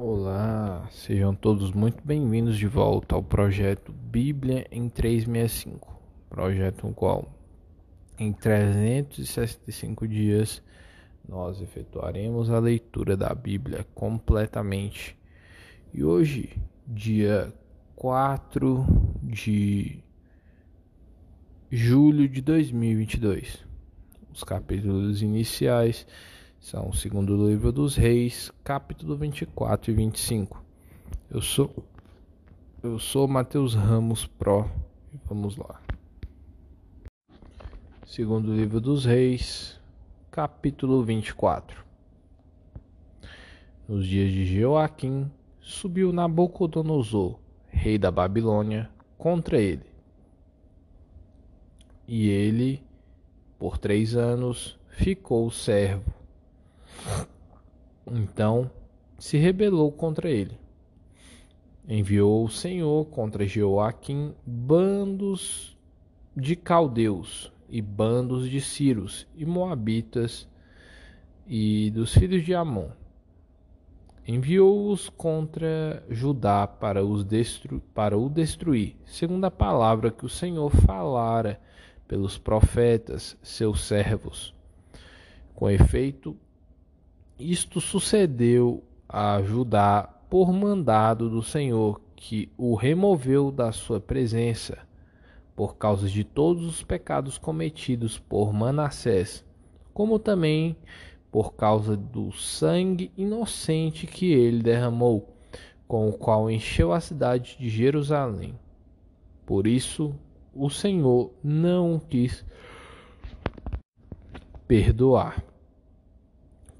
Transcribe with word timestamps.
Olá, 0.00 0.88
sejam 0.92 1.34
todos 1.34 1.72
muito 1.72 2.00
bem-vindos 2.04 2.56
de 2.56 2.68
volta 2.68 3.16
ao 3.16 3.22
projeto 3.22 3.90
Bíblia 3.90 4.64
em 4.70 4.88
365, 4.88 6.00
projeto 6.30 6.86
no 6.86 6.94
qual 6.94 7.28
em 8.16 8.32
365 8.32 10.06
dias 10.06 10.62
nós 11.28 11.60
efetuaremos 11.60 12.48
a 12.48 12.60
leitura 12.60 13.16
da 13.16 13.34
Bíblia 13.34 13.84
completamente. 13.92 15.18
E 15.92 16.04
hoje, 16.04 16.56
dia 16.86 17.52
4 17.96 18.86
de 19.20 19.98
julho 21.72 22.28
de 22.28 22.40
2022, 22.40 23.66
os 24.32 24.44
capítulos 24.44 25.22
iniciais 25.22 26.06
são 26.60 26.88
o 26.88 26.92
segundo 26.92 27.48
livro 27.48 27.72
dos 27.72 27.96
Reis, 27.96 28.50
capítulo 28.64 29.16
24 29.16 29.90
e 29.90 29.94
25. 29.94 30.62
Eu 31.30 31.40
sou 31.40 31.72
eu 32.82 32.98
sou 32.98 33.26
Mateus 33.26 33.74
Ramos 33.74 34.26
Pro. 34.26 34.68
Vamos 35.26 35.56
lá. 35.56 35.80
Segundo 38.06 38.54
livro 38.54 38.80
dos 38.80 39.04
Reis, 39.04 39.80
capítulo 40.30 41.02
24. 41.04 41.84
Nos 43.88 44.06
dias 44.06 44.30
de 44.30 44.60
Joaquim, 44.60 45.30
subiu 45.60 46.12
Nabucodonosor, 46.12 47.38
rei 47.68 47.98
da 47.98 48.10
Babilônia, 48.10 48.90
contra 49.16 49.60
ele. 49.60 49.86
E 52.06 52.28
ele, 52.28 52.82
por 53.58 53.78
três 53.78 54.14
anos, 54.14 54.78
ficou 54.88 55.50
servo 55.50 56.17
então 58.06 58.70
se 59.18 59.36
rebelou 59.36 59.90
contra 59.90 60.30
ele. 60.30 60.58
Enviou 61.88 62.44
o 62.44 62.50
Senhor 62.50 63.06
contra 63.06 63.46
Jeoaquim 63.46 64.34
bandos 64.46 65.76
de 66.36 66.54
caldeus 66.54 67.52
e 67.68 67.82
bandos 67.82 68.48
de 68.48 68.60
Círios 68.60 69.26
e 69.34 69.44
Moabitas 69.44 70.48
e 71.46 71.90
dos 71.90 72.12
filhos 72.12 72.44
de 72.44 72.54
Amon. 72.54 72.90
Enviou-os 74.26 75.08
contra 75.08 76.04
Judá 76.10 76.66
para, 76.66 77.02
os 77.02 77.24
destru 77.24 77.80
para 77.94 78.16
o 78.18 78.28
destruir, 78.28 78.94
segundo 79.06 79.46
a 79.46 79.50
palavra 79.50 80.10
que 80.10 80.26
o 80.26 80.28
Senhor 80.28 80.70
falara 80.70 81.58
pelos 82.06 82.36
profetas, 82.36 83.38
seus 83.42 83.84
servos. 83.84 84.54
Com 85.54 85.70
efeito, 85.70 86.36
isto 87.38 87.80
sucedeu 87.80 88.82
a 89.08 89.40
Judá 89.42 90.08
por 90.28 90.52
mandado 90.52 91.30
do 91.30 91.42
Senhor, 91.42 92.00
que 92.16 92.50
o 92.58 92.74
removeu 92.74 93.52
da 93.52 93.70
sua 93.70 94.00
presença, 94.00 94.78
por 95.54 95.76
causa 95.76 96.08
de 96.08 96.24
todos 96.24 96.64
os 96.64 96.82
pecados 96.82 97.38
cometidos 97.38 98.18
por 98.18 98.52
Manassés, 98.52 99.44
como 99.94 100.18
também 100.18 100.76
por 101.30 101.54
causa 101.54 101.96
do 101.96 102.32
sangue 102.32 103.12
inocente 103.16 104.06
que 104.06 104.32
ele 104.32 104.62
derramou, 104.62 105.34
com 105.86 106.08
o 106.08 106.12
qual 106.12 106.50
encheu 106.50 106.92
a 106.92 107.00
cidade 107.00 107.56
de 107.58 107.68
Jerusalém. 107.68 108.58
Por 109.46 109.66
isso, 109.66 110.14
o 110.54 110.68
Senhor 110.68 111.32
não 111.42 111.98
quis 111.98 112.44
perdoar. 114.66 115.47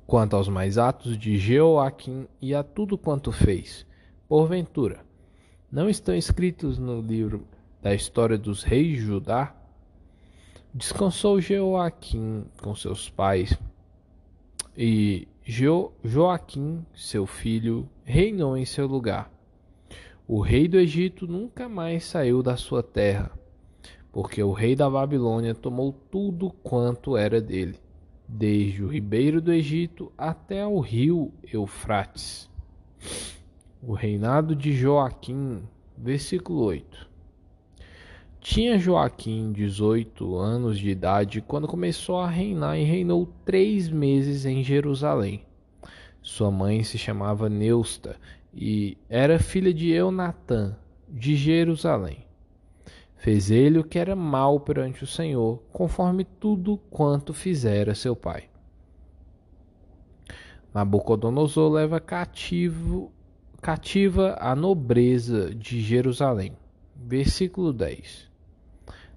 Quanto 0.09 0.37
aos 0.37 0.49
mais 0.49 0.79
atos 0.79 1.19
de 1.19 1.37
Jeoaquim 1.37 2.27
e 2.41 2.55
a 2.55 2.63
tudo 2.63 2.97
quanto 2.97 3.31
fez, 3.31 3.85
porventura, 4.27 5.05
não 5.71 5.87
estão 5.87 6.15
escritos 6.15 6.79
no 6.79 7.03
livro 7.03 7.47
da 7.83 7.95
história 7.95 8.39
dos 8.39 8.63
reis 8.63 8.87
de 8.87 9.01
Judá? 9.01 9.55
Descansou 10.73 11.39
Jeoaquim 11.43 12.47
com 12.63 12.75
seus 12.75 13.11
pais, 13.11 13.53
e 14.75 15.29
jo 15.45 15.93
Joaquim, 16.03 16.87
seu 16.95 17.27
filho, 17.27 17.87
reinou 18.03 18.57
em 18.57 18.65
seu 18.65 18.87
lugar. 18.87 19.31
O 20.27 20.41
rei 20.41 20.67
do 20.67 20.79
Egito 20.79 21.27
nunca 21.27 21.69
mais 21.69 22.05
saiu 22.05 22.43
da 22.43 22.57
sua 22.57 22.83
terra, 22.83 23.31
porque 24.11 24.43
o 24.43 24.53
rei 24.53 24.75
da 24.75 24.89
Babilônia 24.89 25.55
tomou 25.55 25.93
tudo 25.93 26.51
quanto 26.63 27.15
era 27.15 27.43
dele 27.43 27.79
desde 28.29 28.85
o 28.85 28.89
ribeiro 28.89 29.41
do 29.41 29.51
Egito 29.51 30.13
até 30.19 30.67
o 30.67 30.79
rio 30.81 31.33
Eufrates. 31.51 32.51
O 33.83 33.95
reinado 33.95 34.55
de 34.55 34.73
Joaquim, 34.73 35.63
versículo 35.97 36.63
8. 36.65 37.09
Tinha 38.41 38.79
Joaquim 38.79 39.51
18 39.53 40.37
anos 40.37 40.79
de 40.79 40.91
idade 40.91 41.41
quando 41.41 41.67
começou 41.67 42.19
a 42.19 42.29
reinar 42.29 42.79
e 42.79 42.85
reinou 42.85 43.29
três 43.45 43.89
meses 43.89 44.45
em 44.45 44.63
Jerusalém. 44.63 45.43
Sua 46.21 46.51
mãe 46.51 46.83
se 46.83 46.99
chamava 46.99 47.49
Neusta 47.49 48.17
e 48.55 48.99
era 49.09 49.39
filha 49.39 49.73
de 49.73 49.91
Eunatã, 49.91 50.77
de 51.09 51.35
Jerusalém. 51.35 52.28
Fez 53.19 53.51
ele 53.51 53.79
o 53.79 53.85
que 53.85 53.99
era 53.99 54.15
mal 54.15 54.61
perante 54.61 55.03
o 55.03 55.07
Senhor, 55.07 55.61
conforme 55.73 56.25
tudo 56.25 56.79
quanto 56.89 57.35
fizera 57.35 57.95
seu 57.95 58.15
pai. 58.15 58.45
Nabucodonosor 60.73 61.73
leva 61.73 61.99
cativo, 61.99 63.13
cativa 63.61 64.37
a 64.41 64.55
nobreza 64.55 65.53
de 65.53 65.81
Jerusalém. 65.81 66.57
Versículo 66.95 67.73
10. 67.73 68.29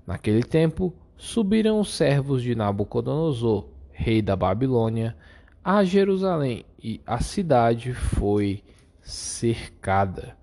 Naquele 0.07 0.43
tempo 0.43 0.93
subiram 1.15 1.79
os 1.79 1.93
servos 1.93 2.41
de 2.41 2.55
Nabucodonosor, 2.55 3.67
rei 3.91 4.21
da 4.21 4.35
Babilônia, 4.35 5.15
a 5.63 5.83
Jerusalém, 5.83 6.65
e 6.81 6.99
a 7.05 7.21
cidade 7.21 7.93
foi 7.93 8.63
cercada. 9.03 10.35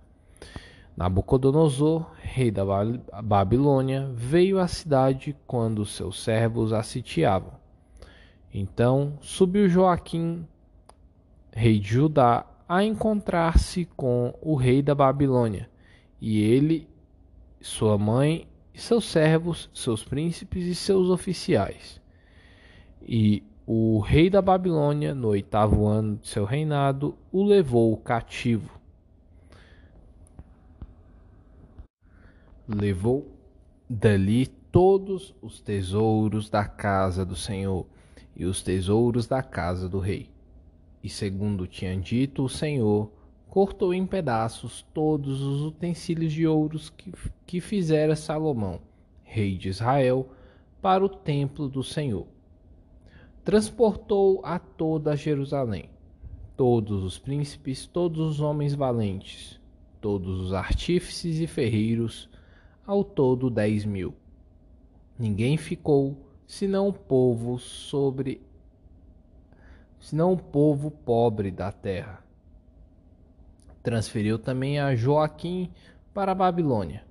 Nabucodonosor, 0.99 2.11
rei 2.21 2.51
da 2.51 2.65
Babilônia, 3.23 4.11
veio 4.13 4.59
à 4.59 4.67
cidade 4.67 5.37
quando 5.47 5.87
seus 5.87 6.21
servos 6.21 6.73
a 6.73 6.83
sitiavam. 6.83 7.53
Então 8.53 9.17
subiu 9.21 9.69
Joaquim, 9.69 10.45
rei 11.53 11.79
de 11.79 11.91
Judá, 11.91 12.45
a 12.69 12.83
encontrar-se 12.83 13.85
com 13.97 14.35
o 14.43 14.57
rei 14.57 14.83
da 14.83 14.93
Babilônia, 14.93 15.71
e 16.21 16.43
ele, 16.43 16.89
sua 17.61 17.97
mãe, 17.97 18.49
seus 18.75 19.05
servos, 19.05 19.71
seus 19.73 20.03
príncipes 20.03 20.65
e 20.65 20.75
seus 20.75 21.11
oficiais. 21.11 22.01
E 23.01 23.45
o 23.65 24.01
rei 24.01 24.29
da 24.29 24.43
Babilônia, 24.43 25.15
no 25.15 25.29
oitavo 25.29 25.87
ano 25.87 26.17
de 26.17 26.27
seu 26.27 26.45
reinado, 26.45 27.17
o 27.31 27.45
levou 27.45 27.97
cativo 27.99 28.78
levou 32.69 33.35
dali 33.89 34.47
todos 34.47 35.35
os 35.41 35.61
tesouros 35.61 36.51
da 36.51 36.65
casa 36.65 37.25
do 37.25 37.35
Senhor 37.35 37.87
e 38.37 38.45
os 38.45 38.63
tesouros 38.63 39.27
da 39.27 39.43
casa 39.43 39.89
do 39.89 39.99
rei. 39.99 40.31
E 41.03 41.09
segundo 41.09 41.67
tinha 41.67 41.97
dito 41.97 42.45
o 42.45 42.49
Senhor, 42.49 43.11
cortou 43.49 43.95
em 43.95 44.07
pedaços 44.07 44.87
todos 44.93 45.41
os 45.41 45.63
utensílios 45.63 46.33
de 46.33 46.47
ouros 46.47 46.91
que, 46.91 47.13
que 47.47 47.61
fizera 47.61 48.15
Salomão, 48.15 48.81
rei 49.23 49.57
de 49.57 49.71
Israel, 49.71 50.29
para 50.83 51.05
o 51.05 51.09
templo 51.09 51.69
do 51.69 51.83
Senhor. 51.83 52.27
Transportou 53.43 54.43
a 54.45 54.59
toda 54.59 55.17
Jerusalém, 55.17 55.89
todos 56.57 57.03
os 57.03 57.19
príncipes, 57.19 57.87
todos 57.87 58.21
os 58.21 58.41
homens 58.41 58.75
valentes, 58.75 59.59
todos 60.01 60.41
os 60.41 60.53
artífices 60.53 61.41
e 61.41 61.47
ferreiros, 61.47 62.29
ao 62.89 63.05
todo 63.05 63.51
dez 63.51 63.85
mil. 63.85 64.15
Ninguém 65.19 65.59
ficou, 65.59 66.17
senão 66.47 66.89
o 66.89 66.93
povo 66.93 67.59
sobre 67.59 68.41
senão 70.01 70.33
o 70.33 70.39
povo 70.39 70.91
pobre 70.91 71.51
da 71.51 71.71
terra. 71.71 72.25
Transferiu 73.83 74.39
também 74.39 74.79
a 74.79 74.95
Joaquim 74.95 75.71
para 76.15 76.33
a 76.33 76.35
Babilônia. 76.35 77.05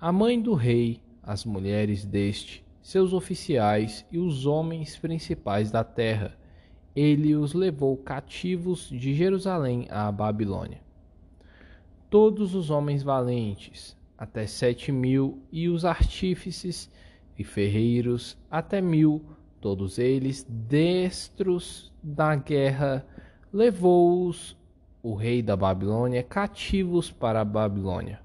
A 0.00 0.10
mãe 0.10 0.40
do 0.40 0.54
rei, 0.54 1.02
as 1.22 1.44
mulheres 1.44 2.06
deste, 2.06 2.64
seus 2.80 3.12
oficiais 3.12 4.06
e 4.10 4.18
os 4.18 4.46
homens 4.46 4.96
principais 4.96 5.70
da 5.70 5.84
terra, 5.84 6.38
ele 6.94 7.36
os 7.36 7.52
levou 7.52 7.98
cativos 7.98 8.88
de 8.88 9.12
Jerusalém 9.12 9.86
à 9.90 10.10
Babilônia. 10.10 10.80
Todos 12.08 12.54
os 12.54 12.70
homens 12.70 13.02
valentes, 13.02 13.94
até 14.18 14.46
sete 14.46 14.90
mil, 14.90 15.42
e 15.52 15.68
os 15.68 15.84
artífices 15.84 16.90
e 17.38 17.44
ferreiros 17.44 18.36
até 18.50 18.80
mil, 18.80 19.24
todos 19.60 19.98
eles 19.98 20.46
destros 20.48 21.92
da 22.02 22.34
guerra, 22.34 23.06
levou-os 23.52 24.56
o 25.02 25.14
rei 25.14 25.42
da 25.42 25.56
Babilônia 25.56 26.22
cativos 26.22 27.10
para 27.10 27.40
a 27.40 27.44
Babilônia. 27.44 28.20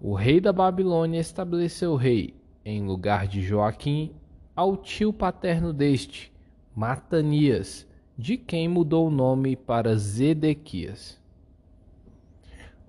O 0.00 0.14
rei 0.14 0.40
da 0.40 0.52
Babilônia 0.52 1.18
estabeleceu 1.18 1.96
rei, 1.96 2.34
em 2.64 2.86
lugar 2.86 3.26
de 3.26 3.42
Joaquim, 3.42 4.12
ao 4.54 4.76
tio 4.76 5.12
paterno 5.12 5.72
deste, 5.72 6.32
Matanias, 6.74 7.86
de 8.16 8.36
quem 8.36 8.68
mudou 8.68 9.08
o 9.08 9.10
nome 9.10 9.56
para 9.56 9.96
Zedequias. 9.96 11.20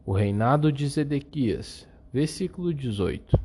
O 0.06 0.12
reinado 0.12 0.72
de 0.72 0.88
Zedequias, 0.88 1.88
versículo 2.12 2.74
18. 2.74 3.40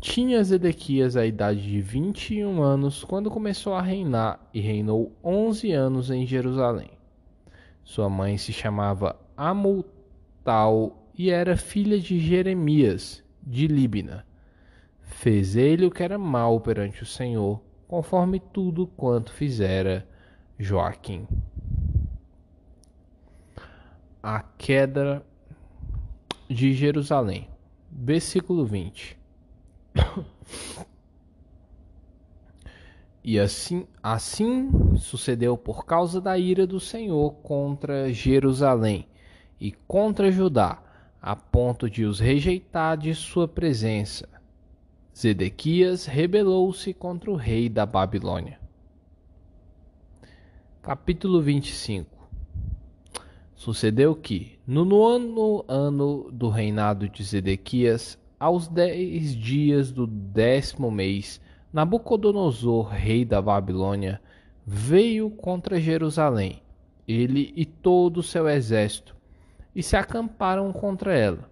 Tinha 0.00 0.42
Zedequias 0.42 1.16
a 1.16 1.26
idade 1.26 1.62
de 1.62 1.80
21 1.80 2.62
anos 2.62 3.04
quando 3.04 3.30
começou 3.30 3.74
a 3.74 3.82
reinar 3.82 4.40
e 4.52 4.60
reinou 4.60 5.12
11 5.22 5.72
anos 5.72 6.10
em 6.10 6.26
Jerusalém. 6.26 6.90
Sua 7.84 8.08
mãe 8.08 8.38
se 8.38 8.52
chamava 8.52 9.16
Amutal 9.36 11.06
e 11.14 11.30
era 11.30 11.56
filha 11.56 11.98
de 11.98 12.18
Jeremias, 12.18 13.22
de 13.42 13.66
Líbina. 13.66 14.26
Fez 15.02 15.54
ele 15.54 15.84
o 15.84 15.90
que 15.90 16.02
era 16.02 16.16
mal 16.16 16.60
perante 16.60 17.02
o 17.02 17.06
Senhor, 17.06 17.60
conforme 17.86 18.40
tudo 18.40 18.86
quanto 18.86 19.32
fizera 19.32 20.08
Joaquim. 20.58 21.26
A 24.22 24.40
queda 24.40 25.24
de 26.50 26.74
Jerusalém. 26.74 27.48
Versículo 27.90 28.66
20. 28.66 29.16
E 33.22 33.38
assim, 33.38 33.86
assim 34.02 34.96
sucedeu 34.96 35.54
por 35.54 35.84
causa 35.84 36.22
da 36.22 36.38
ira 36.38 36.66
do 36.66 36.80
Senhor 36.80 37.32
contra 37.42 38.10
Jerusalém 38.10 39.06
e 39.60 39.72
contra 39.86 40.32
Judá, 40.32 40.82
a 41.20 41.36
ponto 41.36 41.88
de 41.88 42.06
os 42.06 42.18
rejeitar 42.18 42.96
de 42.96 43.14
sua 43.14 43.46
presença. 43.46 44.26
Zedequias 45.14 46.06
rebelou-se 46.06 46.94
contra 46.94 47.30
o 47.30 47.36
rei 47.36 47.68
da 47.68 47.84
Babilônia. 47.84 48.58
Capítulo 50.80 51.42
25 51.42 52.19
Sucedeu 53.60 54.16
que, 54.16 54.58
no 54.66 54.86
nono 54.86 55.66
ano 55.68 56.30
do 56.32 56.48
reinado 56.48 57.10
de 57.10 57.22
Zedequias, 57.22 58.18
aos 58.38 58.66
dez 58.66 59.36
dias 59.36 59.92
do 59.92 60.06
décimo 60.06 60.90
mês, 60.90 61.42
Nabucodonosor, 61.70 62.88
rei 62.88 63.22
da 63.22 63.42
Babilônia, 63.42 64.18
veio 64.64 65.28
contra 65.28 65.78
Jerusalém, 65.78 66.62
ele 67.06 67.52
e 67.54 67.66
todo 67.66 68.20
o 68.20 68.22
seu 68.22 68.48
exército, 68.48 69.14
e 69.76 69.82
se 69.82 69.94
acamparam 69.94 70.72
contra 70.72 71.14
ela, 71.14 71.50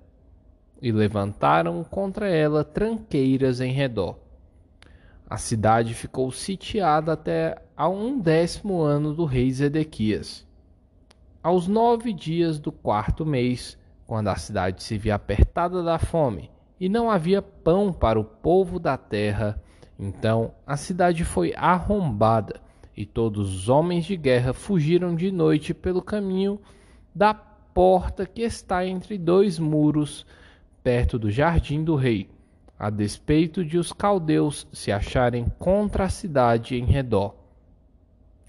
e 0.81 0.91
levantaram 0.91 1.85
contra 1.85 2.27
ela 2.27 2.65
tranqueiras 2.65 3.61
em 3.61 3.71
redor. 3.71 4.17
A 5.29 5.37
cidade 5.37 5.93
ficou 5.93 6.33
sitiada 6.33 7.13
até 7.13 7.63
a 7.77 7.87
um 7.87 8.19
décimo 8.19 8.81
ano 8.81 9.13
do 9.13 9.27
rei 9.27 9.53
Zedequias. 9.53 10.48
Aos 11.41 11.69
nove 11.69 12.13
dias 12.13 12.59
do 12.59 12.73
quarto 12.73 13.25
mês, 13.25 13.79
quando 14.09 14.27
a 14.27 14.35
cidade 14.35 14.83
se 14.83 14.99
via 14.99 15.15
apertada 15.15 15.85
da 15.85 15.97
fome, 15.97 16.51
e 16.81 16.89
não 16.89 17.09
havia 17.09 17.41
pão 17.41 17.93
para 17.93 18.19
o 18.19 18.25
povo 18.25 18.81
da 18.81 18.97
terra. 18.97 19.63
Então 19.97 20.53
a 20.67 20.77
cidade 20.77 21.25
foi 21.25 21.55
arrombada, 21.57 22.61
e 22.97 23.07
todos 23.07 23.55
os 23.55 23.69
homens 23.69 24.05
de 24.05 24.17
guerra 24.17 24.53
fugiram 24.53 25.15
de 25.15 25.31
noite 25.31 25.73
pelo 25.73 26.03
caminho 26.03 26.61
da 27.15 27.33
porta 27.33 28.27
que 28.27 28.43
está 28.43 28.85
entre 28.85 29.17
dois 29.17 29.61
muros, 29.61 30.27
perto 30.83 31.21
do 31.21 31.31
jardim 31.31 31.85
do 31.85 31.95
rei, 31.95 32.29
a 32.77 32.91
despeito 32.91 33.65
de 33.65 33.79
os 33.79 33.93
caldeus 33.93 34.67
se 34.73 34.91
acharem 34.91 35.47
contra 35.57 36.05
a 36.05 36.09
cidade 36.09 36.75
em 36.75 36.85
redor. 36.85 37.37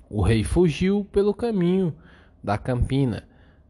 O 0.09 0.23
rei 0.23 0.43
fugiu 0.43 1.05
pelo 1.11 1.35
caminho 1.35 1.93
da 2.43 2.57
campina 2.57 3.27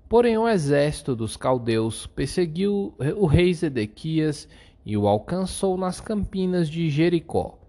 Porém, 0.09 0.39
o 0.39 0.49
exército 0.49 1.15
dos 1.15 1.37
caldeus 1.37 2.07
perseguiu 2.07 2.95
o 3.15 3.27
rei 3.27 3.53
Zedequias 3.53 4.49
e 4.83 4.97
o 4.97 5.07
alcançou 5.07 5.77
nas 5.77 6.01
campinas 6.01 6.67
de 6.67 6.89
Jericó. 6.89 7.59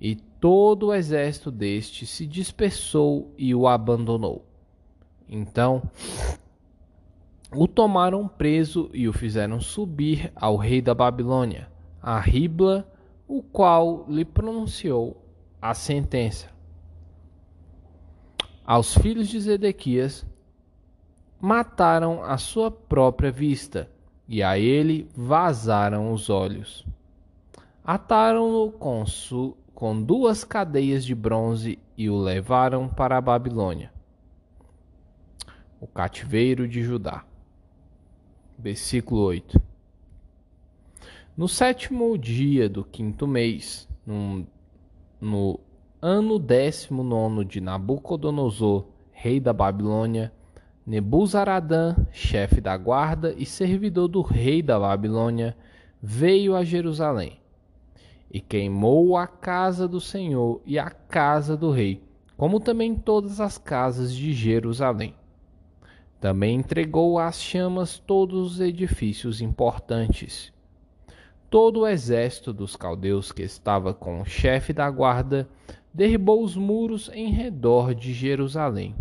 E 0.00 0.16
todo 0.16 0.86
o 0.86 0.94
exército 0.94 1.50
deste 1.50 2.06
se 2.06 2.26
dispersou 2.26 3.34
e 3.36 3.54
o 3.54 3.68
abandonou. 3.68 4.46
Então 5.28 5.82
o 7.54 7.68
tomaram 7.68 8.26
preso 8.26 8.88
e 8.94 9.06
o 9.06 9.12
fizeram 9.12 9.60
subir 9.60 10.32
ao 10.34 10.56
rei 10.56 10.80
da 10.80 10.94
Babilônia, 10.94 11.70
a 12.00 12.18
Ribla, 12.18 12.90
o 13.26 13.42
qual 13.42 14.06
lhe 14.08 14.24
pronunciou 14.24 15.22
a 15.60 15.74
sentença. 15.74 16.48
Aos 18.68 18.92
filhos 18.98 19.28
de 19.28 19.40
Zedequias 19.40 20.26
mataram 21.40 22.22
a 22.22 22.36
sua 22.36 22.70
própria 22.70 23.32
vista, 23.32 23.90
e 24.28 24.42
a 24.42 24.58
ele 24.58 25.08
vazaram 25.16 26.12
os 26.12 26.28
olhos. 26.28 26.86
Ataram-no 27.82 28.70
com, 28.72 29.06
com 29.74 30.02
duas 30.02 30.44
cadeias 30.44 31.02
de 31.02 31.14
bronze 31.14 31.78
e 31.96 32.10
o 32.10 32.18
levaram 32.18 32.90
para 32.90 33.16
a 33.16 33.22
Babilônia. 33.22 33.90
O 35.80 35.86
cativeiro 35.86 36.68
de 36.68 36.82
Judá. 36.82 37.24
Versículo 38.58 39.22
8. 39.22 39.58
No 41.34 41.48
sétimo 41.48 42.18
dia 42.18 42.68
do 42.68 42.84
quinto 42.84 43.26
mês, 43.26 43.88
no, 44.04 44.46
no 45.18 45.58
ano 46.00 46.38
décimo 46.38 47.02
nono 47.02 47.44
de 47.44 47.60
Nabucodonosor, 47.60 48.86
rei 49.10 49.40
da 49.40 49.52
Babilônia, 49.52 50.32
Nebuzaradã, 50.86 51.96
chefe 52.12 52.60
da 52.60 52.76
guarda 52.76 53.34
e 53.36 53.44
servidor 53.44 54.08
do 54.08 54.22
rei 54.22 54.62
da 54.62 54.78
Babilônia, 54.78 55.56
veio 56.00 56.54
a 56.54 56.62
Jerusalém 56.62 57.40
e 58.30 58.40
queimou 58.40 59.16
a 59.16 59.26
casa 59.26 59.88
do 59.88 60.00
Senhor 60.00 60.62
e 60.64 60.78
a 60.78 60.88
casa 60.88 61.56
do 61.56 61.70
rei, 61.70 62.02
como 62.36 62.60
também 62.60 62.94
todas 62.94 63.40
as 63.40 63.58
casas 63.58 64.14
de 64.14 64.32
Jerusalém. 64.32 65.14
Também 66.20 66.56
entregou 66.56 67.18
às 67.18 67.40
chamas 67.40 67.98
todos 67.98 68.52
os 68.52 68.60
edifícios 68.60 69.40
importantes. 69.40 70.52
Todo 71.50 71.80
o 71.80 71.86
exército 71.86 72.52
dos 72.52 72.76
caldeus 72.76 73.32
que 73.32 73.42
estava 73.42 73.94
com 73.94 74.20
o 74.20 74.24
chefe 74.24 74.72
da 74.72 74.90
guarda 74.90 75.48
derribou 75.92 76.42
os 76.42 76.56
muros 76.56 77.10
em 77.14 77.30
redor 77.30 77.94
de 77.94 78.12
Jerusalém 78.12 78.94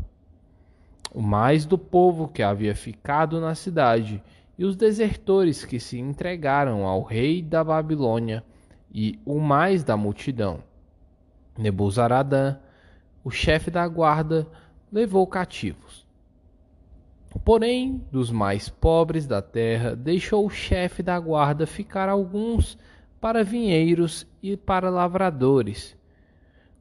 o 1.14 1.22
mais 1.22 1.66
do 1.66 1.78
povo 1.78 2.28
que 2.28 2.44
havia 2.44 2.76
ficado 2.76 3.40
na 3.40 3.56
cidade, 3.56 4.22
e 4.58 4.66
os 4.66 4.76
desertores 4.76 5.64
que 5.64 5.80
se 5.80 6.00
entregaram 6.00 6.86
ao 6.86 7.04
rei 7.04 7.42
da 7.42 7.64
Babilônia, 7.64 8.44
e 8.92 9.20
o 9.26 9.40
mais 9.40 9.84
da 9.84 9.96
multidão. 9.96 10.64
Nebuzaradã, 11.58 12.58
o 13.24 13.30
chefe 13.30 13.70
da 13.70 13.88
guarda, 13.88 14.48
levou 14.92 15.26
cativos. 15.28 16.06
Porém, 17.44 18.06
dos 18.12 18.32
mais 18.32 18.70
pobres 18.70 19.26
da 19.26 19.42
terra, 19.42 19.96
deixou 19.96 20.46
o 20.46 20.50
chefe 20.50 21.02
da 21.02 21.20
guarda 21.20 21.66
ficar 21.66 22.10
alguns 22.10 22.78
para 23.20 23.44
vinheiros 23.44 24.28
e 24.42 24.56
para 24.56 24.90
lavradores. 24.90 25.96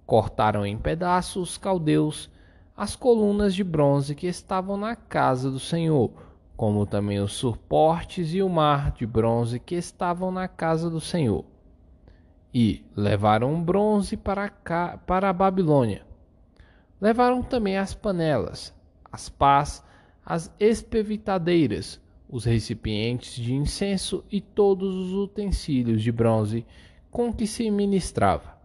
Cortaram 0.05 0.65
em 0.67 0.77
pedaços 0.77 1.51
os 1.51 1.59
caldeus 1.59 2.31
as 2.77 2.95
colunas 2.95 3.55
de 3.55 3.65
bronze 3.65 4.15
que 4.15 4.27
estavam 4.27 4.77
na 4.77 4.95
casa 4.95 5.51
do 5.51 5.59
Senhor, 5.59 6.11
como 6.57 6.85
também 6.85 7.19
os 7.21 7.33
suportes 7.33 8.35
e 8.35 8.43
o 8.43 8.51
mar 8.51 8.91
de 8.93 9.07
bronze 9.07 9.59
que 9.59 9.75
estavam 9.75 10.31
na 10.31 10.47
casa 10.47 10.91
do 10.91 11.01
Senhor. 11.01 11.45
E 12.53 12.85
levaram 12.95 13.63
bronze 13.63 14.17
para, 14.17 14.51
cá, 14.51 14.99
para 15.07 15.31
a 15.31 15.33
Babilônia. 15.33 16.07
Levaram 17.01 17.43
também 17.43 17.79
as 17.79 17.95
panelas, 17.95 18.75
as 19.11 19.29
pás, 19.31 19.83
as 20.29 20.53
espevitadeiras, 20.59 22.01
os 22.29 22.45
recipientes 22.45 23.37
de 23.37 23.55
incenso 23.55 24.25
e 24.29 24.41
todos 24.41 24.93
os 24.93 25.13
utensílios 25.13 26.03
de 26.03 26.11
bronze 26.11 26.67
com 27.13 27.33
que 27.33 27.47
se 27.47 27.71
ministrava. 27.71 28.57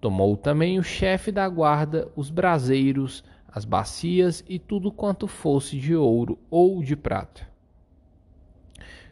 Tomou 0.00 0.36
também 0.36 0.78
o 0.78 0.82
chefe 0.84 1.32
da 1.32 1.48
guarda 1.48 2.08
os 2.14 2.30
braseiros, 2.30 3.24
as 3.48 3.64
bacias 3.64 4.44
e 4.48 4.60
tudo 4.60 4.92
quanto 4.92 5.26
fosse 5.26 5.76
de 5.76 5.96
ouro 5.96 6.38
ou 6.48 6.80
de 6.84 6.94
prata. 6.94 7.48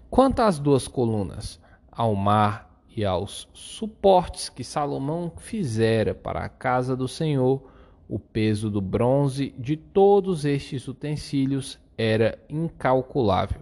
Quanto 0.08 0.40
às 0.40 0.60
duas 0.60 0.86
colunas, 0.86 1.60
ao 1.90 2.14
mar 2.14 2.80
e 2.96 3.04
aos 3.04 3.48
suportes 3.52 4.48
que 4.48 4.62
Salomão 4.62 5.32
fizera 5.36 6.14
para 6.14 6.44
a 6.44 6.48
casa 6.48 6.96
do 6.96 7.08
Senhor, 7.08 7.68
O 8.08 8.18
peso 8.18 8.70
do 8.70 8.80
bronze 8.80 9.54
de 9.58 9.76
todos 9.76 10.46
estes 10.46 10.88
utensílios 10.88 11.78
era 11.98 12.38
incalculável. 12.48 13.60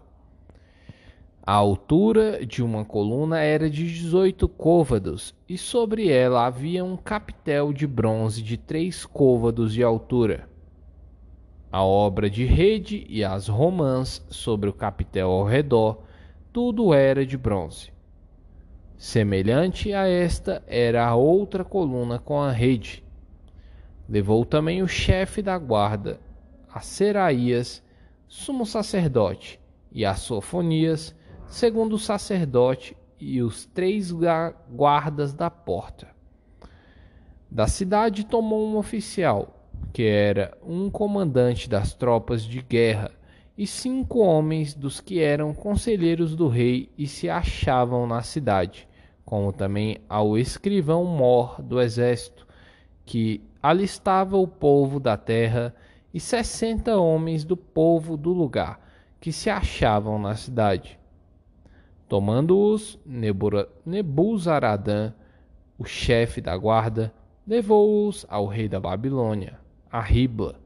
A 1.43 1.53
altura 1.53 2.47
de 2.47 2.63
uma 2.63 2.85
coluna 2.85 3.41
era 3.41 3.69
de 3.69 3.85
18 3.85 4.49
côvados, 4.49 5.35
e 5.49 5.59
sobre 5.59 6.09
ela 6.09 6.47
havia 6.47 6.85
um 6.85 6.97
capitel 6.97 7.73
de 7.73 7.87
bronze 7.87 8.43
de 8.43 8.57
três 8.57 9.05
côvados 9.05 9.73
de 9.73 9.83
altura. 9.83 10.49
A 11.71 11.85
obra 11.85 12.31
de 12.31 12.45
rede 12.45 13.05
e 13.09 13.25
as 13.25 13.49
romãs 13.49 14.25
sobre 14.31 14.71
o 14.71 14.73
capitel 14.73 15.31
ao 15.31 15.45
redor, 15.45 16.03
tudo 16.53 16.95
era 16.95 17.27
de 17.27 17.37
bronze. 17.37 17.93
Semelhante 18.97 19.93
a 19.93 20.07
esta 20.07 20.63
era 20.67 21.07
a 21.07 21.15
outra 21.15 21.65
coluna 21.65 22.19
com 22.19 22.41
a 22.41 22.51
rede. 22.51 23.06
Levou 24.09 24.45
também 24.45 24.83
o 24.83 24.89
chefe 24.89 25.43
da 25.43 25.59
guarda, 25.59 26.21
a 26.73 26.81
Seraías, 26.81 27.83
sumo 28.29 28.65
sacerdote, 28.65 29.61
e 29.91 30.05
a 30.05 30.15
Sofonias, 30.15 31.15
segundo 31.49 31.99
sacerdote 31.99 32.97
e 33.19 33.43
os 33.43 33.65
três 33.67 34.13
guardas 34.71 35.33
da 35.33 35.51
porta. 35.51 36.09
Da 37.51 37.67
cidade 37.67 38.27
tomou 38.27 38.67
um 38.69 38.77
oficial, 38.77 39.67
que 39.93 40.03
era 40.03 40.57
um 40.63 40.91
comandante 40.91 41.69
das 41.69 41.95
tropas 41.95 42.43
de 42.43 42.61
guerra, 42.61 43.11
e 43.57 43.67
cinco 43.67 44.19
homens 44.19 44.75
dos 44.75 45.01
que 45.01 45.19
eram 45.19 45.55
conselheiros 45.55 46.37
do 46.37 46.47
rei 46.47 46.91
e 46.99 47.07
se 47.07 47.31
achavam 47.31 48.07
na 48.07 48.21
cidade, 48.21 48.87
como 49.25 49.53
também 49.53 49.99
ao 50.09 50.37
escrivão 50.37 51.05
mor 51.05 51.63
do 51.63 51.81
exército, 51.81 52.46
que 53.07 53.41
alistava 53.63 54.37
o 54.37 54.47
povo 54.47 55.01
da 55.01 55.17
terra, 55.17 55.75
e 56.13 56.21
sessenta 56.21 56.99
homens 56.99 57.45
do 57.45 57.57
povo 57.57 58.17
do 58.17 58.33
lugar, 58.33 58.81
que 59.21 59.33
se 59.33 59.49
achavam 59.49 60.19
na 60.19 60.35
cidade. 60.35 60.99
Tomando-os, 62.09 62.99
Nebuzaradã, 63.85 65.13
o 65.79 65.85
chefe 65.85 66.41
da 66.41 66.57
guarda, 66.57 67.13
levou-os 67.47 68.27
ao 68.29 68.47
rei 68.47 68.69
da 68.69 68.81
Babilônia, 68.81 69.59
a 69.91 70.01
Ribla. 70.01 70.61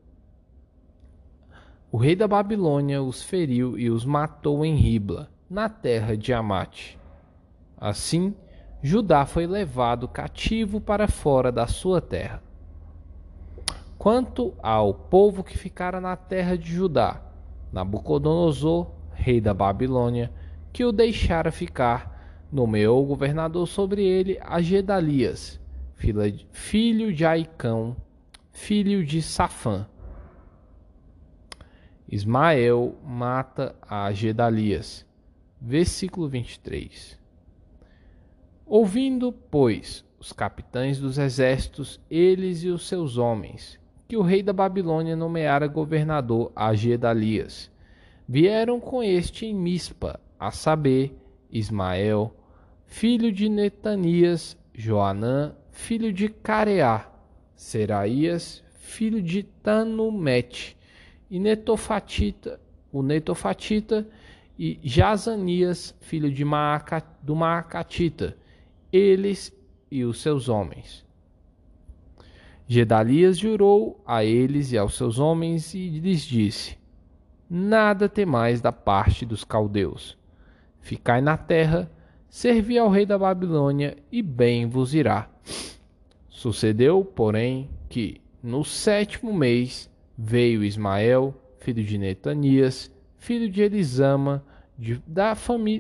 O 1.93 1.99
rei 1.99 2.15
da 2.15 2.29
Babilônia 2.29 3.03
os 3.03 3.23
feriu 3.23 3.79
e 3.79 3.91
os 3.91 4.05
matou 4.05 4.65
em 4.65 4.77
Ribla, 4.77 5.29
na 5.49 5.69
terra 5.69 6.17
de 6.17 6.33
Amate. 6.33 6.99
Assim, 7.77 8.35
Judá 8.83 9.27
foi 9.27 9.47
levado 9.47 10.09
cativo 10.09 10.81
para 10.81 11.07
fora 11.07 11.53
da 11.53 11.67
sua 11.67 12.01
terra. 12.01 12.43
Quanto 13.99 14.55
ao 14.63 14.95
povo 14.95 15.45
que 15.45 15.59
ficara 15.59 16.01
na 16.01 16.17
terra 16.17 16.57
de 16.57 16.73
Judá, 16.73 17.21
Nabucodonosor, 17.71 18.91
rei 19.13 19.39
da 19.41 19.53
Babilônia, 19.53 20.33
que 20.73 20.85
o 20.85 20.93
deixara 20.93 21.53
ficar, 21.53 22.47
nomeou 22.51 23.05
governador 23.05 23.69
sobre 23.69 24.03
ele 24.03 24.39
a 24.41 24.63
Gedalias, 24.63 25.61
filho 26.51 27.13
de 27.13 27.27
Aicão, 27.27 27.95
filho 28.51 29.05
de 29.05 29.21
Safã. 29.21 29.87
Ismael 32.11 32.97
mata 33.05 33.77
a 33.83 34.11
Gedalias. 34.11 35.07
Versículo 35.61 36.27
23. 36.27 37.20
Ouvindo, 38.73 39.33
pois, 39.33 40.05
os 40.21 40.33
capitães 40.33 41.01
dos 41.01 41.19
exércitos, 41.19 42.01
eles 42.09 42.63
e 42.63 42.69
os 42.69 42.87
seus 42.87 43.19
homens, 43.19 43.81
que 44.07 44.17
o 44.17 44.23
rei 44.23 44.45
da 44.45 44.53
Babilônia 44.53 45.17
nomeara 45.17 45.67
governador 45.67 46.53
a 46.55 46.73
Gedalias, 46.73 47.69
vieram 48.29 48.79
com 48.79 49.03
este 49.03 49.45
em 49.45 49.53
Mispa 49.53 50.21
a 50.39 50.53
saber, 50.53 51.19
Ismael, 51.51 52.33
filho 52.87 53.33
de 53.33 53.49
Netanias, 53.49 54.57
Joanã, 54.73 55.53
filho 55.73 56.13
de 56.13 56.29
Careá, 56.29 57.11
Seraías, 57.57 58.63
filho 58.79 59.21
de 59.21 59.43
Tanumete, 59.43 60.77
e 61.29 61.41
Netofatita, 61.41 62.61
o 62.93 63.03
Netofatita, 63.03 64.07
e 64.57 64.79
Jazanias, 64.81 65.93
filho 66.01 66.31
de 66.31 66.45
Maaca, 66.45 67.03
do 67.21 67.35
Maacatita, 67.35 68.37
eles 68.93 69.53
e 69.91 70.05
os 70.05 70.21
seus 70.21 70.49
homens. 70.49 71.05
Gedalias 72.67 73.39
jurou 73.39 74.01
a 74.07 74.25
eles 74.25 74.73
e 74.73 74.79
aos 74.79 74.97
seus 74.97 75.19
homens 75.19 75.75
e 75.75 75.89
lhes 75.89 76.23
disse: 76.23 76.79
Nada 77.49 78.09
temais 78.09 78.61
da 78.61 78.71
parte 78.71 79.27
dos 79.27 79.43
caldeus 79.43 80.21
Ficai 80.81 81.21
na 81.21 81.37
terra, 81.37 81.91
servi 82.29 82.79
ao 82.79 82.89
rei 82.89 83.05
da 83.05 83.19
Babilônia, 83.19 83.97
e 84.11 84.23
bem 84.23 84.67
vos 84.67 84.95
irá. 84.95 85.29
Sucedeu, 86.29 87.05
porém, 87.05 87.69
que 87.89 88.21
no 88.43 88.65
sétimo 88.65 89.33
mês 89.33 89.91
veio 90.17 90.65
Ismael, 90.65 91.35
filho 91.59 91.85
de 91.85 91.99
Netanias, 91.99 92.91
filho 93.19 93.51
de 93.51 93.63
Elisama, 93.63 94.45
de, 94.79 95.03
da 95.07 95.37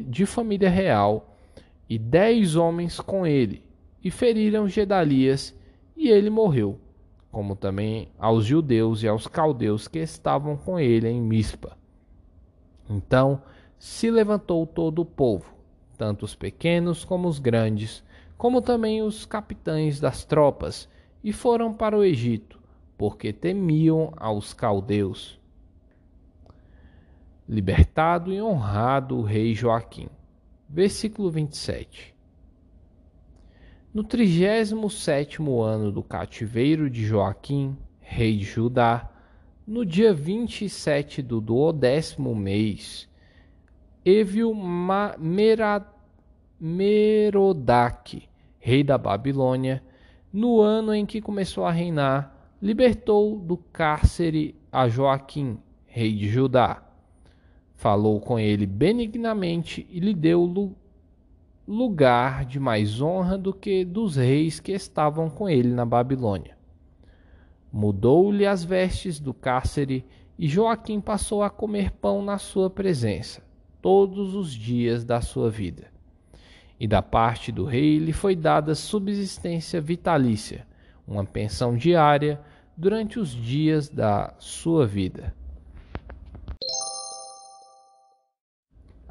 de 0.07 0.26
família 0.26 0.69
real, 0.69 1.30
e 1.90 1.99
dez 1.99 2.54
homens 2.54 3.00
com 3.00 3.26
ele, 3.26 3.64
e 4.00 4.12
feriram 4.12 4.68
Gedalias, 4.68 5.52
e 5.97 6.09
ele 6.09 6.30
morreu, 6.30 6.78
como 7.32 7.56
também 7.56 8.12
aos 8.16 8.44
judeus 8.44 9.02
e 9.02 9.09
aos 9.09 9.26
caldeus 9.26 9.88
que 9.88 9.99
estavam 9.99 10.56
com 10.56 10.78
ele 10.78 11.09
em 11.09 11.20
Mispa. 11.20 11.76
Então 12.88 13.42
se 13.76 14.09
levantou 14.09 14.64
todo 14.68 15.02
o 15.02 15.04
povo, 15.04 15.52
tanto 15.99 16.25
os 16.25 16.37
pequenos 16.37 17.04
como 17.04 17.26
os 17.26 17.40
grandes, 17.40 18.04
como 18.38 18.62
também 18.62 19.02
os 19.02 19.26
capitães 19.26 19.99
das 19.99 20.25
tropas, 20.25 20.88
e 21.25 21.32
foram 21.32 21.75
para 21.75 21.99
o 21.99 22.04
Egito, 22.04 22.61
porque 22.97 23.32
temiam 23.32 24.12
aos 24.16 24.54
caldeus. 24.54 25.40
Libertado 27.49 28.32
e 28.32 28.40
honrado 28.40 29.18
o 29.18 29.23
rei 29.23 29.56
Joaquim. 29.56 30.09
Versículo 30.73 31.33
27. 31.33 32.15
No 33.93 34.05
trigésimo 34.05 34.89
sétimo 34.89 35.61
ano 35.62 35.91
do 35.91 36.00
cativeiro 36.00 36.89
de 36.89 37.05
Joaquim, 37.05 37.77
rei 37.99 38.37
de 38.37 38.45
Judá, 38.45 39.11
no 39.67 39.85
dia 39.85 40.15
vinte 40.15 40.65
e 40.65 40.69
sete 40.69 41.23
do 41.23 41.41
duodécimo 41.41 42.37
mês, 42.37 43.09
Evil 44.05 44.55
Merodach, 46.61 48.29
rei 48.61 48.85
da 48.85 48.97
Babilônia, 48.97 49.83
no 50.33 50.61
ano 50.61 50.95
em 50.95 51.05
que 51.05 51.21
começou 51.21 51.67
a 51.67 51.73
reinar, 51.73 52.55
libertou 52.62 53.41
do 53.41 53.57
cárcere 53.57 54.55
a 54.71 54.89
Joaquim, 54.89 55.59
rei 55.85 56.15
de 56.15 56.29
Judá. 56.29 56.89
Falou 57.81 58.21
com 58.21 58.39
ele 58.39 58.67
benignamente 58.67 59.87
e 59.89 60.01
lhe 60.01 60.13
deu 60.13 60.77
lugar 61.67 62.45
de 62.45 62.61
mais 62.61 63.01
honra 63.01 63.39
do 63.39 63.55
que 63.55 63.87
dos 63.87 64.17
reis 64.17 64.61
que 64.61 64.73
estavam 64.73 65.31
com 65.31 65.49
ele 65.49 65.73
na 65.73 65.87
Babilônia. 65.87 66.59
Mudou-lhe 67.73 68.45
as 68.45 68.63
vestes 68.63 69.19
do 69.19 69.33
cárcere 69.33 70.05
e 70.39 70.47
Joaquim 70.47 71.01
passou 71.01 71.43
a 71.43 71.49
comer 71.49 71.91
pão 71.91 72.21
na 72.21 72.37
sua 72.37 72.69
presença 72.69 73.43
todos 73.81 74.35
os 74.35 74.53
dias 74.53 75.03
da 75.03 75.23
sua 75.23 75.49
vida. 75.49 75.87
E 76.79 76.87
da 76.87 77.01
parte 77.01 77.51
do 77.51 77.65
rei 77.65 77.97
lhe 77.97 78.13
foi 78.13 78.37
dada 78.37 78.75
subsistência 78.75 79.81
vitalícia, 79.81 80.67
uma 81.09 81.25
pensão 81.25 81.75
diária 81.75 82.39
durante 82.77 83.19
os 83.19 83.31
dias 83.31 83.89
da 83.89 84.35
sua 84.39 84.87
vida. 84.87 85.35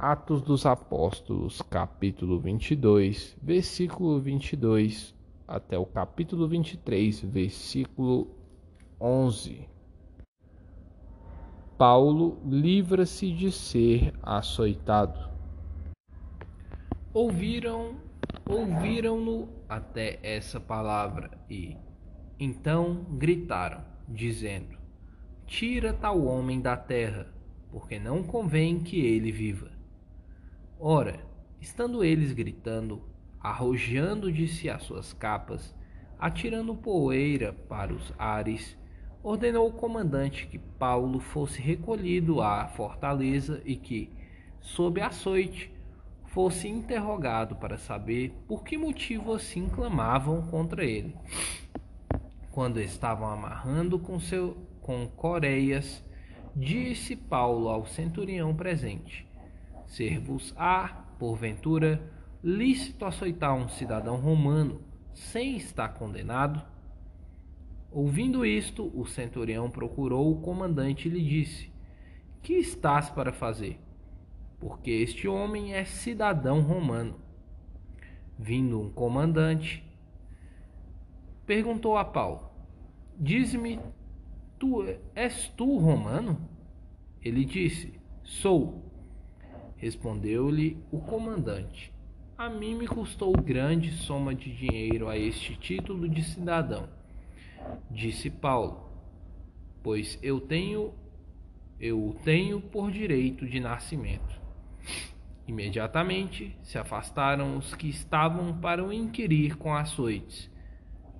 Atos 0.01 0.41
dos 0.41 0.65
Apóstolos, 0.65 1.61
capítulo 1.63 2.39
22, 2.39 3.35
versículo 3.41 4.17
22 4.17 5.13
até 5.45 5.77
o 5.77 5.85
capítulo 5.85 6.47
23, 6.47 7.19
versículo 7.19 8.33
11. 8.97 9.67
Paulo 11.77 12.39
livra-se 12.45 13.29
de 13.29 13.51
ser 13.51 14.13
açoitado. 14.23 15.19
Ouviram, 17.13 17.97
ouviram-no 18.47 19.49
até 19.67 20.17
essa 20.23 20.61
palavra 20.61 21.29
e 21.49 21.75
então 22.39 23.05
gritaram, 23.17 23.83
dizendo: 24.07 24.77
Tira 25.45 25.91
tal 25.91 26.23
homem 26.23 26.61
da 26.61 26.77
terra, 26.77 27.27
porque 27.69 27.99
não 27.99 28.23
convém 28.23 28.79
que 28.79 28.97
ele 29.01 29.29
viva. 29.29 29.78
Ora, 30.81 31.19
estando 31.59 32.05
eles 32.05 32.31
gritando, 32.31 33.03
arrojando 33.37 34.31
de 34.31 34.47
si 34.47 34.69
as 34.69 34.81
suas 34.83 35.11
capas, 35.11 35.75
atirando 36.17 36.73
poeira 36.73 37.51
para 37.51 37.93
os 37.93 38.13
ares, 38.17 38.77
ordenou 39.21 39.67
o 39.67 39.73
comandante 39.73 40.47
que 40.47 40.57
Paulo 40.57 41.19
fosse 41.19 41.61
recolhido 41.61 42.41
à 42.41 42.65
fortaleza 42.69 43.61
e 43.65 43.75
que, 43.75 44.09
sob 44.61 45.01
açoite, 45.01 45.69
fosse 46.27 46.69
interrogado 46.69 47.57
para 47.57 47.77
saber 47.77 48.31
por 48.47 48.63
que 48.63 48.77
motivo 48.77 49.33
assim 49.33 49.67
clamavam 49.67 50.43
contra 50.43 50.85
ele. 50.85 51.13
Quando 52.51 52.79
estavam 52.79 53.27
amarrando 53.27 53.99
com, 53.99 54.17
seu, 54.17 54.55
com 54.81 55.05
coreias, 55.09 56.01
disse 56.55 57.17
Paulo 57.17 57.67
ao 57.67 57.85
centurião 57.85 58.55
presente: 58.55 59.28
Ser-vos-á, 59.89 60.87
porventura, 61.17 61.99
lícito 62.43 63.05
açoitar 63.05 63.55
um 63.55 63.67
cidadão 63.67 64.17
romano 64.17 64.81
sem 65.15 65.57
estar 65.57 65.89
condenado? 65.89 66.63
Ouvindo 67.91 68.45
isto, 68.45 68.91
o 68.93 69.03
centurião 69.07 69.67
procurou 69.67 70.31
o 70.31 70.41
comandante 70.41 71.07
e 71.07 71.11
lhe 71.11 71.27
disse: 71.27 71.71
Que 72.43 72.53
estás 72.53 73.09
para 73.09 73.33
fazer? 73.33 73.79
Porque 74.59 74.91
este 74.91 75.27
homem 75.27 75.73
é 75.73 75.83
cidadão 75.83 76.61
romano. 76.61 77.15
Vindo 78.37 78.79
um 78.79 78.91
comandante, 78.91 79.83
perguntou 81.47 81.97
a 81.97 82.05
Paulo: 82.05 82.47
Diz-me, 83.17 83.79
tu 84.59 84.85
és 85.15 85.47
tu 85.57 85.79
romano? 85.79 86.39
Ele 87.23 87.43
disse: 87.43 87.99
Sou. 88.23 88.88
Respondeu-lhe 89.79 90.77
o 90.91 90.99
comandante: 90.99 91.93
A 92.37 92.49
mim 92.49 92.75
me 92.75 92.87
custou 92.87 93.31
grande 93.33 93.91
soma 93.91 94.35
de 94.35 94.53
dinheiro 94.53 95.07
a 95.07 95.17
este 95.17 95.55
título 95.55 96.07
de 96.07 96.23
cidadão 96.23 96.87
Disse 97.89 98.29
Paulo: 98.29 98.89
Pois 99.81 100.19
eu 100.21 100.39
tenho 100.39 100.93
eu 101.79 102.09
o 102.09 102.13
tenho 102.13 102.59
por 102.59 102.91
direito 102.91 103.47
de 103.47 103.59
nascimento. 103.59 104.39
Imediatamente 105.47 106.57
se 106.61 106.77
afastaram 106.77 107.57
os 107.57 107.73
que 107.73 107.87
estavam 107.87 108.59
para 108.59 108.83
o 108.83 108.91
inquirir 108.91 109.55
com 109.55 109.73
açoites. 109.73 110.51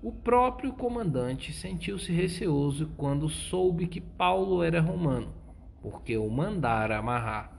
O 0.03 0.11
próprio 0.11 0.73
comandante 0.73 1.53
sentiu-se 1.53 2.11
receoso 2.11 2.91
quando 2.97 3.29
soube 3.29 3.87
que 3.87 4.01
Paulo 4.01 4.61
era 4.61 4.81
romano, 4.81 5.33
porque 5.81 6.17
o 6.17 6.29
mandara 6.29 6.97
amarrar. 6.97 7.58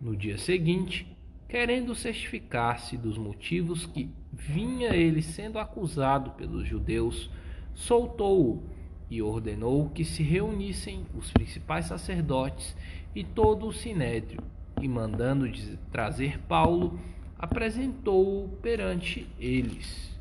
No 0.00 0.16
dia 0.16 0.38
seguinte, 0.38 1.06
querendo 1.46 1.94
certificar-se 1.94 2.96
dos 2.96 3.18
motivos 3.18 3.84
que 3.84 4.08
vinha 4.32 4.96
ele 4.96 5.20
sendo 5.20 5.58
acusado 5.58 6.30
pelos 6.30 6.66
judeus, 6.66 7.28
soltou-o 7.74 8.62
e 9.10 9.20
ordenou 9.20 9.90
que 9.90 10.02
se 10.02 10.22
reunissem 10.22 11.04
os 11.14 11.30
principais 11.30 11.84
sacerdotes 11.84 12.74
e 13.14 13.22
todo 13.22 13.66
o 13.66 13.72
sinédrio, 13.72 14.42
e 14.80 14.88
mandando 14.88 15.46
trazer 15.92 16.38
Paulo, 16.48 16.98
apresentou-o 17.38 18.48
perante 18.62 19.28
eles. 19.38 20.18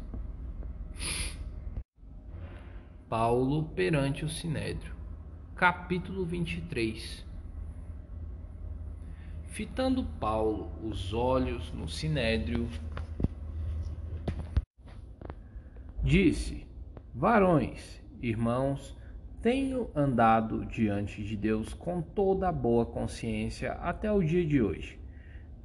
Paulo 3.07 3.63
perante 3.63 4.25
o 4.25 4.29
sinédrio. 4.29 4.93
Capítulo 5.55 6.25
23 6.25 7.28
Fitando 9.49 10.03
Paulo 10.03 10.71
os 10.83 11.11
olhos 11.11 11.73
no 11.73 11.89
sinédrio, 11.89 12.69
disse: 16.01 16.65
Varões, 17.13 18.01
irmãos, 18.21 18.95
tenho 19.41 19.89
andado 19.95 20.65
diante 20.65 21.23
de 21.23 21.35
Deus 21.35 21.73
com 21.73 22.01
toda 22.01 22.47
a 22.47 22.53
boa 22.53 22.85
consciência 22.85 23.73
até 23.73 24.09
o 24.11 24.23
dia 24.23 24.45
de 24.45 24.61
hoje. 24.61 24.99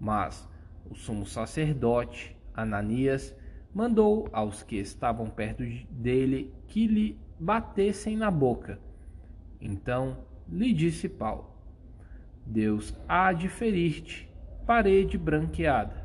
Mas 0.00 0.48
o 0.90 0.94
sumo 0.94 1.26
sacerdote, 1.26 2.37
Ananias, 2.54 3.37
mandou 3.72 4.28
aos 4.32 4.62
que 4.62 4.76
estavam 4.76 5.28
perto 5.28 5.62
dele 5.90 6.52
que 6.66 6.87
lhe 6.87 7.18
batessem 7.38 8.16
na 8.16 8.30
boca. 8.30 8.80
Então 9.61 10.24
lhe 10.48 10.72
disse 10.72 11.09
Paulo: 11.09 11.53
Deus 12.46 12.94
há 13.09 13.33
de 13.33 13.48
ferir-te, 13.48 14.30
parede 14.66 15.16
branqueada. 15.16 16.04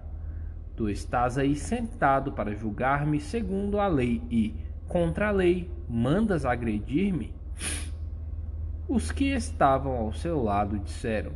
Tu 0.75 0.89
estás 0.89 1.37
aí 1.37 1.55
sentado 1.55 2.31
para 2.31 2.55
julgar-me 2.55 3.19
segundo 3.19 3.79
a 3.79 3.87
lei 3.87 4.21
e, 4.31 4.55
contra 4.87 5.27
a 5.27 5.31
lei, 5.31 5.69
mandas 5.89 6.45
agredir-me? 6.45 7.33
Os 8.87 9.11
que 9.11 9.25
estavam 9.25 9.91
ao 9.91 10.13
seu 10.13 10.41
lado 10.41 10.79
disseram: 10.79 11.33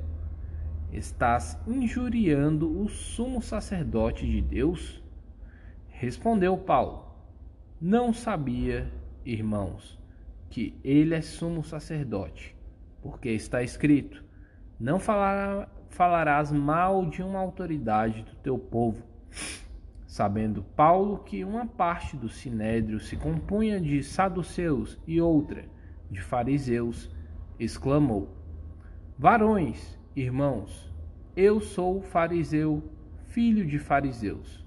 Estás 0.92 1.60
injuriando 1.68 2.82
o 2.82 2.88
sumo 2.88 3.42
sacerdote 3.42 4.26
de 4.26 4.42
Deus? 4.42 5.04
Respondeu 5.90 6.58
Paulo: 6.58 7.14
Não 7.80 8.14
sabia, 8.14 8.92
irmãos, 9.26 10.00
que 10.50 10.80
ele 10.84 11.14
é 11.14 11.22
sumo 11.22 11.64
sacerdote, 11.64 12.56
porque 13.02 13.30
está 13.30 13.62
escrito: 13.62 14.24
Não 14.80 15.00
falará, 15.00 15.68
falarás 15.90 16.52
mal 16.52 17.06
de 17.06 17.22
uma 17.22 17.40
autoridade 17.40 18.24
do 18.24 18.36
teu 18.36 18.58
povo 18.58 19.04
sabendo 20.14 20.62
Paulo 20.76 21.24
que 21.24 21.44
uma 21.44 21.66
parte 21.66 22.16
do 22.16 22.30
sinédrio 22.30 23.00
se 23.00 23.16
compunha 23.16 23.82
de 23.82 24.04
saduceus 24.04 25.00
e 25.08 25.20
outra 25.20 25.66
de 26.12 26.22
fariseus, 26.22 27.10
exclamou: 27.60 28.30
Varões, 29.18 29.98
irmãos, 30.16 30.94
eu 31.36 31.60
sou 31.60 32.00
fariseu, 32.00 32.84
filho 33.26 33.66
de 33.66 33.80
fariseus. 33.80 34.64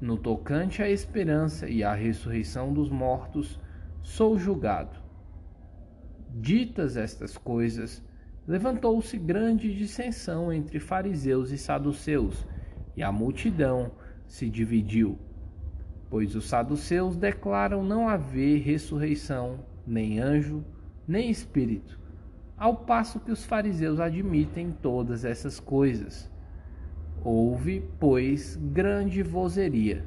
No 0.00 0.16
tocante 0.16 0.82
à 0.82 0.90
esperança 0.90 1.68
e 1.68 1.84
à 1.84 1.94
ressurreição 1.94 2.72
dos 2.74 2.90
mortos, 2.90 3.60
sou 4.02 4.36
julgado. 4.36 4.97
Ditas 6.28 6.96
estas 6.96 7.36
coisas, 7.36 8.02
levantou-se 8.46 9.18
grande 9.18 9.74
dissensão 9.74 10.52
entre 10.52 10.78
fariseus 10.78 11.50
e 11.50 11.58
saduceus 11.58 12.46
e 12.98 13.02
a 13.02 13.12
multidão 13.12 13.92
se 14.26 14.50
dividiu, 14.50 15.16
pois 16.10 16.34
os 16.34 16.48
saduceus 16.48 17.16
declaram 17.16 17.84
não 17.84 18.08
haver 18.08 18.60
ressurreição, 18.60 19.60
nem 19.86 20.18
anjo, 20.18 20.64
nem 21.06 21.30
espírito, 21.30 21.96
ao 22.56 22.74
passo 22.74 23.20
que 23.20 23.30
os 23.30 23.44
fariseus 23.44 24.00
admitem 24.00 24.74
todas 24.82 25.24
essas 25.24 25.60
coisas. 25.60 26.28
Houve, 27.22 27.88
pois, 28.00 28.56
grande 28.56 29.22
vozeria. 29.22 30.04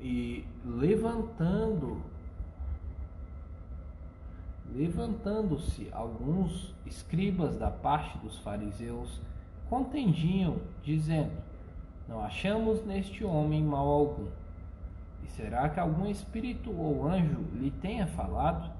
E 0.00 0.44
levantando 0.64 2.00
Levantando-se 5.04 5.90
alguns 5.92 6.74
escribas 6.86 7.58
da 7.58 7.70
parte 7.70 8.16
dos 8.16 8.38
fariseus, 8.38 9.20
contendiam, 9.68 10.56
dizendo: 10.82 11.30
Não 12.08 12.20
achamos 12.20 12.82
neste 12.86 13.22
homem 13.22 13.62
mal 13.62 13.86
algum. 13.86 14.28
E 15.22 15.26
será 15.26 15.68
que 15.68 15.78
algum 15.78 16.06
espírito 16.06 16.72
ou 16.72 17.06
anjo 17.06 17.44
lhe 17.52 17.70
tenha 17.70 18.06
falado? 18.06 18.72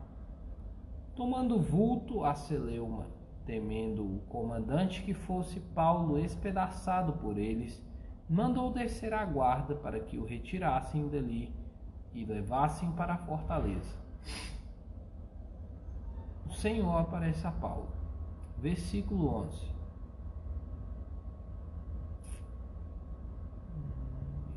Tomando 1.14 1.60
vulto 1.60 2.24
a 2.24 2.34
Celeuma, 2.34 3.06
temendo 3.44 4.02
o 4.02 4.20
comandante 4.26 5.02
que 5.02 5.12
fosse 5.12 5.60
Paulo 5.60 6.18
espedaçado 6.18 7.12
por 7.12 7.36
eles, 7.36 7.82
mandou 8.30 8.72
descer 8.72 9.12
a 9.12 9.26
guarda 9.26 9.74
para 9.74 10.00
que 10.00 10.16
o 10.16 10.24
retirassem 10.24 11.06
dali 11.06 11.52
e 12.14 12.24
levassem 12.24 12.90
para 12.92 13.12
a 13.12 13.18
fortaleza. 13.18 14.02
Senhor 16.54 16.96
aparece 16.98 17.46
a 17.46 17.50
Paulo. 17.50 17.88
Versículo 18.58 19.28
11. 19.28 19.74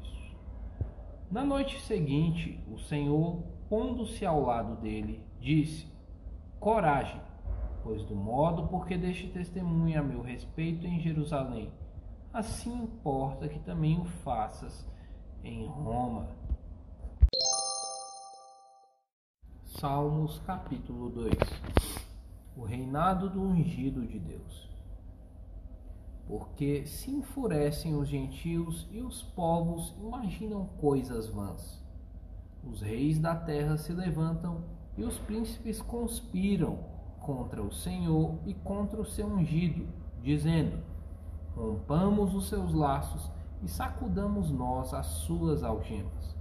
Isso. 0.01 0.35
Na 1.29 1.43
noite 1.43 1.79
seguinte, 1.81 2.63
o 2.71 2.77
Senhor, 2.77 3.43
pondo-se 3.69 4.25
ao 4.25 4.41
lado 4.41 4.75
dele, 4.81 5.23
disse: 5.39 5.87
Coragem, 6.59 7.21
pois 7.83 8.03
do 8.03 8.15
modo 8.15 8.67
porque 8.67 8.97
deste 8.97 9.27
testemunho 9.27 9.99
a 9.99 10.03
meu 10.03 10.21
respeito 10.21 10.87
em 10.87 10.99
Jerusalém, 10.99 11.71
assim 12.33 12.83
importa 12.83 13.47
que 13.47 13.59
também 13.59 13.99
o 13.99 14.05
faças 14.05 14.87
em 15.43 15.65
Roma. 15.65 16.27
Salmos 19.79 20.39
capítulo 20.39 21.07
2 21.11 21.35
O 22.55 22.63
reinado 22.63 23.29
do 23.29 23.39
ungido 23.43 24.07
de 24.07 24.17
Deus 24.17 24.67
porque 26.27 26.87
se 26.87 27.11
enfurecem 27.11 27.95
os 27.95 28.07
gentios 28.07 28.87
e 28.91 29.01
os 29.01 29.21
povos 29.21 29.93
imaginam 30.01 30.65
coisas 30.81 31.27
vãs. 31.27 31.79
Os 32.63 32.81
reis 32.81 33.19
da 33.19 33.35
terra 33.35 33.77
se 33.77 33.93
levantam 33.93 34.63
e 34.97 35.03
os 35.03 35.19
príncipes 35.19 35.79
conspiram 35.79 36.79
contra 37.19 37.61
o 37.61 37.71
Senhor 37.71 38.39
e 38.47 38.55
contra 38.55 38.99
o 38.99 39.05
seu 39.05 39.27
ungido, 39.27 39.87
dizendo: 40.23 40.79
Rompamos 41.55 42.33
os 42.33 42.49
seus 42.49 42.73
laços 42.73 43.29
e 43.61 43.69
sacudamos 43.69 44.49
nós 44.49 44.91
as 44.91 45.05
suas 45.05 45.63
algemas. 45.63 46.36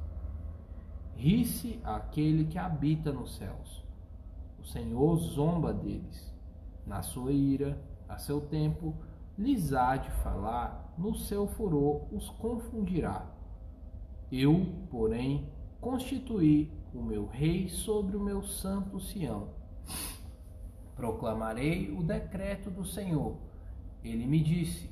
Ri-se 1.16 1.80
aquele 1.82 2.44
que 2.44 2.58
habita 2.58 3.10
nos 3.10 3.36
céus. 3.36 3.84
O 4.60 4.64
Senhor 4.64 5.16
zomba 5.16 5.72
deles. 5.72 6.34
Na 6.86 7.02
sua 7.02 7.32
ira, 7.32 7.80
a 8.08 8.18
seu 8.18 8.40
tempo, 8.40 8.94
lhes 9.36 9.72
há 9.72 9.96
de 9.96 10.10
falar, 10.22 10.94
no 10.96 11.14
seu 11.14 11.46
furor 11.46 12.02
os 12.12 12.28
confundirá. 12.30 13.26
Eu, 14.30 14.66
porém, 14.90 15.48
constituí 15.80 16.70
o 16.94 17.02
meu 17.02 17.26
rei 17.26 17.68
sobre 17.68 18.16
o 18.16 18.20
meu 18.20 18.42
santo 18.42 19.00
Sião. 19.00 19.48
Proclamarei 20.94 21.90
o 21.92 22.02
decreto 22.02 22.70
do 22.70 22.84
Senhor. 22.84 23.36
Ele 24.02 24.26
me 24.26 24.42
disse: 24.42 24.90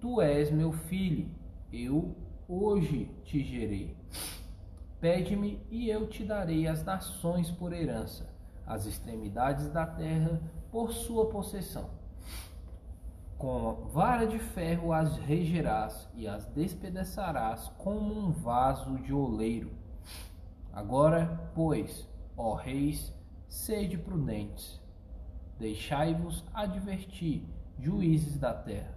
Tu 0.00 0.20
és 0.20 0.50
meu 0.50 0.72
filho, 0.72 1.28
eu 1.72 2.14
hoje 2.48 3.10
te 3.24 3.42
gerei. 3.42 3.96
Pede-me 5.00 5.60
e 5.70 5.90
eu 5.90 6.08
te 6.08 6.24
darei 6.24 6.66
as 6.66 6.82
nações 6.82 7.50
por 7.50 7.72
herança, 7.72 8.26
as 8.66 8.86
extremidades 8.86 9.68
da 9.70 9.86
terra 9.86 10.40
por 10.70 10.92
sua 10.92 11.28
possessão. 11.28 11.90
Com 13.36 13.88
vara 13.92 14.26
de 14.26 14.38
ferro 14.38 14.94
as 14.94 15.18
regerás 15.18 16.08
e 16.14 16.26
as 16.26 16.46
despedaçarás 16.46 17.68
como 17.76 18.14
um 18.14 18.32
vaso 18.32 18.96
de 19.00 19.12
oleiro. 19.12 19.70
Agora, 20.72 21.50
pois, 21.54 22.08
ó 22.34 22.54
reis, 22.54 23.12
sede 23.48 23.98
prudentes, 23.98 24.80
deixai-vos 25.58 26.42
advertir, 26.54 27.44
juízes 27.78 28.38
da 28.38 28.54
terra. 28.54 28.96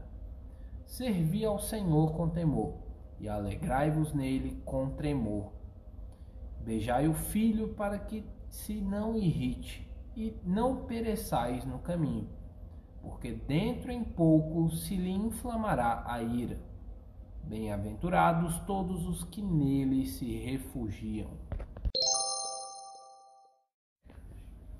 Servi 0.86 1.44
ao 1.44 1.60
Senhor 1.60 2.14
com 2.14 2.30
temor, 2.30 2.76
e 3.20 3.28
alegrai-vos 3.28 4.14
nele 4.14 4.62
com 4.64 4.90
tremor. 4.92 5.59
Beijai 6.64 7.08
o 7.08 7.14
filho 7.14 7.70
para 7.70 7.98
que 7.98 8.24
se 8.50 8.82
não 8.82 9.18
irrite, 9.18 9.88
e 10.16 10.36
não 10.44 10.86
pereçais 10.86 11.66
no 11.66 11.80
caminho 11.80 12.28
porque 13.02 13.32
dentro 13.32 13.92
em 13.92 14.04
pouco 14.04 14.70
se 14.76 14.96
lhe 14.96 15.12
inflamará 15.12 16.04
a 16.06 16.22
ira. 16.22 16.60
Bem-aventurados 17.44 18.60
todos 18.62 19.08
os 19.08 19.24
que 19.24 19.42
nele 19.42 20.06
se 20.06 20.38
refugiam. 20.38 21.32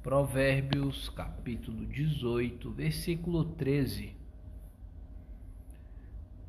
Provérbios 0.04 1.10
capítulo 1.10 1.86
18, 1.86 2.72
versículo 2.72 3.46
13. 3.46 4.16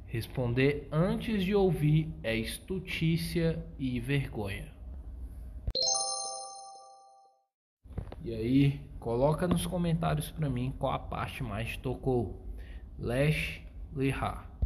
Responder 0.07 0.89
antes 0.91 1.45
de 1.45 1.55
ouvir 1.55 2.13
é 2.23 2.35
estutícia 2.37 3.65
e 3.79 4.01
vergonha. 4.01 4.70
E 8.23 8.35
aí, 8.35 8.91
Coloca 9.01 9.49
nos 9.49 9.65
comentários 9.65 10.31
para 10.31 10.51
mim 10.51 10.75
qual 10.79 10.93
a 10.93 10.99
parte 10.99 11.43
mais 11.43 11.75
tocou. 11.79 12.39
Lash 12.99 13.63
Lihar. 13.97 14.50